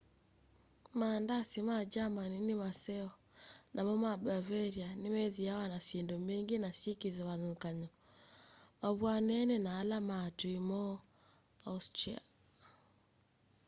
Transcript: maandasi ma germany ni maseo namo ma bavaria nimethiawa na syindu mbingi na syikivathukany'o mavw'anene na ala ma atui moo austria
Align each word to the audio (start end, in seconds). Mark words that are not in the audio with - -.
maandasi 0.99 1.57
ma 1.69 1.77
germany 1.93 2.35
ni 2.47 2.53
maseo 2.63 3.09
namo 3.73 3.93
ma 4.03 4.13
bavaria 4.25 4.89
nimethiawa 5.01 5.65
na 5.73 5.79
syindu 5.87 6.15
mbingi 6.23 6.55
na 6.63 6.69
syikivathukany'o 6.79 7.89
mavw'anene 8.81 9.55
na 9.65 9.71
ala 9.81 9.97
ma 10.07 10.15
atui 10.27 10.59
moo 10.69 10.93
austria 11.69 12.21